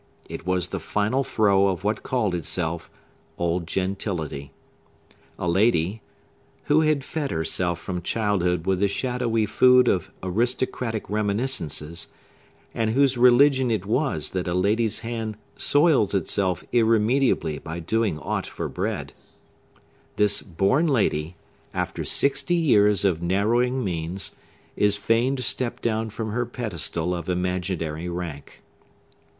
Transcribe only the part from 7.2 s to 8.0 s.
herself